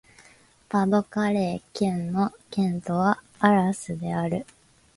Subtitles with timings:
[0.67, 4.47] パ＝ド＝カレー県の県都はアラスである